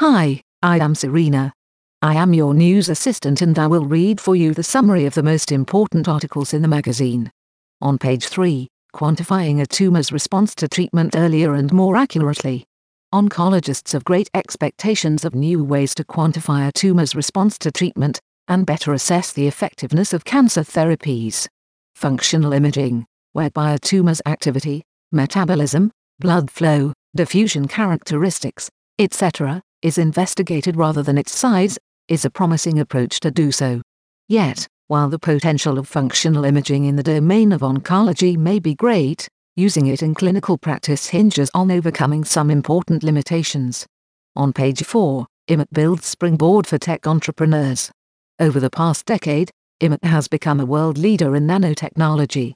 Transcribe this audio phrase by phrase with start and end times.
[0.00, 1.52] Hi, I am Serena.
[2.02, 5.24] I am your news assistant and I will read for you the summary of the
[5.24, 7.32] most important articles in the magazine.
[7.80, 12.64] On page 3, quantifying a tumor's response to treatment earlier and more accurately.
[13.12, 18.66] Oncologists have great expectations of new ways to quantify a tumor's response to treatment and
[18.66, 21.48] better assess the effectiveness of cancer therapies.
[21.96, 25.90] Functional imaging, whereby a tumor's activity, metabolism,
[26.20, 28.70] blood flow, diffusion characteristics,
[29.00, 31.78] etc., is investigated rather than its size,
[32.08, 33.80] is a promising approach to do so.
[34.28, 39.28] Yet, while the potential of functional imaging in the domain of oncology may be great,
[39.56, 43.86] using it in clinical practice hinges on overcoming some important limitations.
[44.34, 47.90] On page 4, IMEC builds springboard for tech entrepreneurs.
[48.38, 49.50] Over the past decade,
[49.82, 52.54] IMEC has become a world leader in nanotechnology.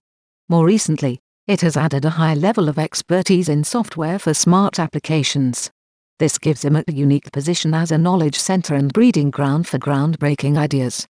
[0.49, 5.71] More recently, it has added a high level of expertise in software for smart applications.
[6.23, 10.57] This gives him a unique position as a knowledge center and breeding ground for groundbreaking
[10.57, 11.05] ideas.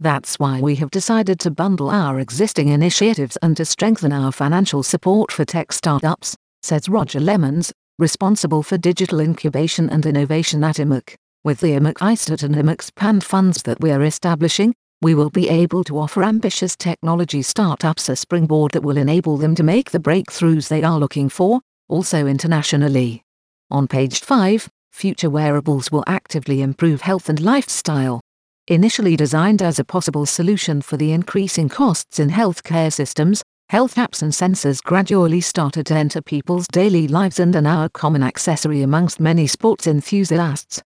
[0.00, 4.82] That's why we have decided to bundle our existing initiatives and to strengthen our financial
[4.82, 11.14] support for tech startups, says Roger Lemmens, responsible for digital incubation and innovation at IMEC.
[11.44, 15.48] With the IMEC istart and IMEC Expand funds that we are establishing, we will be
[15.48, 20.00] able to offer ambitious technology startups a springboard that will enable them to make the
[20.00, 23.22] breakthroughs they are looking for, also internationally.
[23.68, 28.20] On page 5, future wearables will actively improve health and lifestyle.
[28.68, 34.22] Initially designed as a possible solution for the increasing costs in healthcare systems, health apps
[34.22, 38.82] and sensors gradually started to enter people's daily lives and are now a common accessory
[38.82, 40.80] amongst many sports enthusiasts.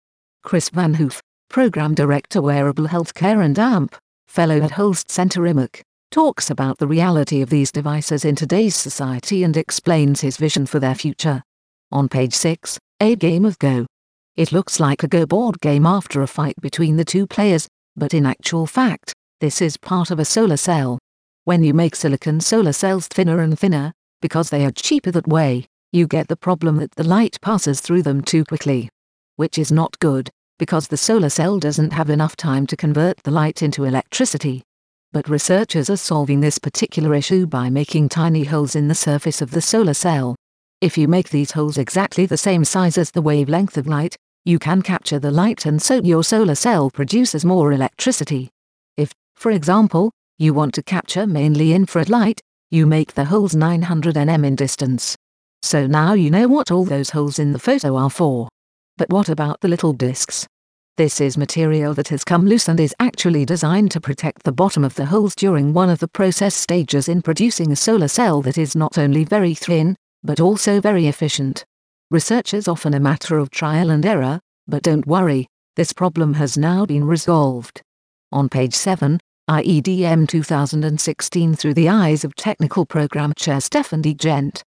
[0.44, 3.96] Chris Van Hoof, Program Director Wearable Healthcare and AMP,
[4.28, 9.44] Fellow at Holst Center IMEC, talks about the reality of these devices in today's society
[9.44, 11.42] and explains his vision for their future.
[11.92, 13.86] On page 6, a game of Go.
[14.36, 18.14] It looks like a Go board game after a fight between the two players, but
[18.14, 21.00] in actual fact, this is part of a solar cell.
[21.46, 25.66] When you make silicon solar cells thinner and thinner, because they are cheaper that way,
[25.94, 28.90] you get the problem that the light passes through them too quickly.
[29.38, 33.32] Which is not good, because the solar cell doesn't have enough time to convert the
[33.32, 34.62] light into electricity.
[35.14, 39.52] But researchers are solving this particular issue by making tiny holes in the surface of
[39.52, 40.36] the solar cell.
[40.80, 44.16] If you make these holes exactly the same size as the wavelength of light,
[44.46, 48.52] you can capture the light and so your solar cell produces more electricity.
[48.96, 54.14] If, for example, you want to capture mainly infrared light, you make the holes 900
[54.14, 55.16] nm in distance.
[55.64, 58.48] So now you know what all those holes in the photo are for.
[58.98, 60.46] But what about the little discs?
[60.96, 64.84] This is material that has come loose and is actually designed to protect the bottom
[64.84, 68.60] of the holes during one of the process stages in producing a solar cell that
[68.60, 69.96] is not only very thin,
[70.28, 71.66] but also very efficient.
[72.12, 76.58] Research is often a matter of trial and error, but don't worry, this problem has
[76.58, 77.82] now been resolved.
[78.34, 84.64] On page 7, IEDM 2016 through the eyes of Technical Program Chair Stefan De Gendt.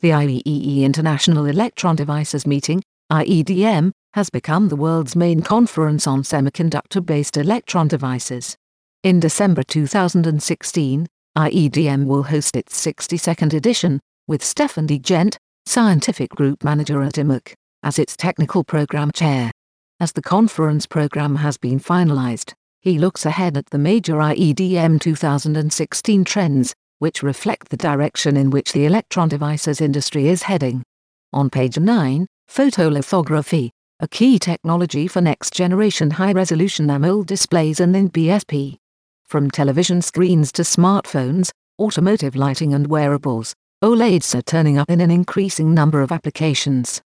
[0.00, 2.82] The IEEE International Electron Devices Meeting,
[3.12, 8.56] IEDM, has become the world's main conference on semiconductor-based electron devices.
[9.04, 11.06] In December 2016,
[11.38, 15.36] IEDM will host its 62nd edition, with Stefan De Gendt,
[15.66, 19.50] Scientific Group Manager at IMEC, as its technical program chair.
[20.00, 26.24] As the conference program has been finalized, he looks ahead at the major IEDM 2016
[26.24, 30.82] trends, which reflect the direction in which the electron devices industry is heading.
[31.32, 33.70] On page 9, photolithography,
[34.00, 38.76] a key technology for next generation high resolution AMOLED displays and in BSP.
[39.24, 45.10] From television screens to smartphones, automotive lighting and wearables, OLEDs are turning up in an
[45.10, 47.02] increasing number of applications.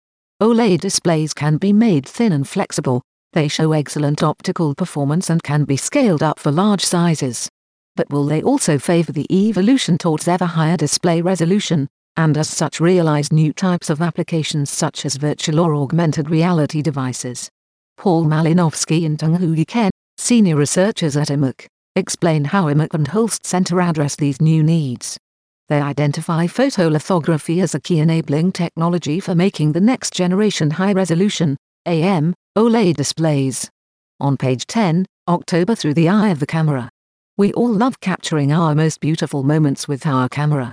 [0.43, 3.01] OLED displays can be made thin and flexible,
[3.33, 7.49] they show excellent optical performance and can be scaled up for large sizes.
[7.95, 11.87] But will they also favor the evolution towards ever higher display resolution,
[12.17, 17.49] and as such realize new types of applications such as virtual or augmented reality devices?
[17.97, 23.47] Paul Malinowski and Tung Huei Ken, senior researchers at IMEC, explain how IMEC and Holst
[23.47, 25.17] Center address these new needs.
[25.69, 31.57] They identify photolithography as a key enabling technology for making the next generation high resolution,
[31.87, 33.71] AM, OLED displays.
[34.21, 36.91] On page 10, October through the eye of the camera.
[37.39, 40.73] We all love capturing our most beautiful moments with our camera.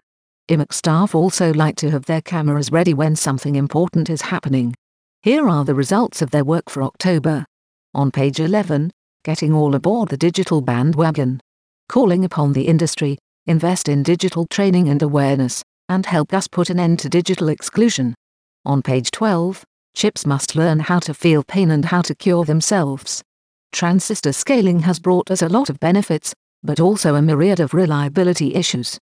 [0.49, 4.75] IMEC staff also like to have their cameras ready when something important is happening.
[5.21, 7.45] Here are the results of their work for October.
[7.93, 8.91] On page 11,
[9.23, 11.39] getting all aboard the digital bandwagon.
[11.87, 13.17] Calling upon the industry,
[13.51, 18.15] invest in digital training and awareness, and help us put an end to digital exclusion.
[18.65, 19.63] On page 12,
[19.93, 23.21] chips must learn how to feel pain and how to cure themselves.
[23.71, 26.33] Transistor scaling has brought us a lot of benefits,
[26.63, 28.97] but also a myriad of reliability issues.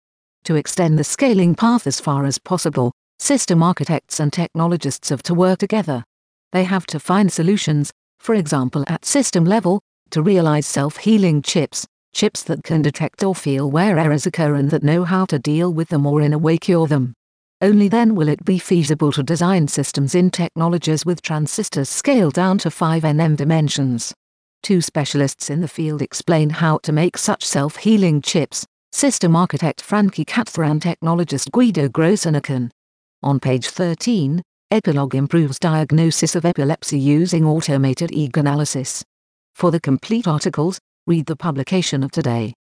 [0.44, 5.34] To extend the scaling path as far as possible, system architects and technologists have to
[5.34, 6.04] work together.
[6.52, 11.84] They have to find solutions, for example at system level, to realize self-healing chips,
[12.16, 15.70] chips that can detect or feel where errors occur and that know how to deal
[15.70, 17.12] with them or in a way cure them.
[17.60, 22.56] Only then will it be feasible to design systems in technologies with transistors scaled down
[22.58, 24.14] to 5 nm dimensions.
[24.62, 30.24] Two specialists in the field explain how to make such self-healing chips, system architect Francky
[30.24, 32.70] Catthoor and technologist Guido Groeseneken.
[33.22, 34.40] On page 13,
[34.72, 39.04] Epilog improves diagnosis of epilepsy using automated EEG analysis.
[39.54, 42.52] For the complete articles, read the publication of today.